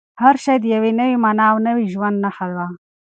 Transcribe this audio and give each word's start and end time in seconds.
هر 0.21 0.35
شی 0.43 0.57
د 0.61 0.65
یوې 0.75 0.91
نوې 0.99 1.15
مانا 1.23 1.45
او 1.51 1.57
نوي 1.67 1.85
ژوند 1.93 2.17
نښه 2.23 2.47
وه. 2.55 2.67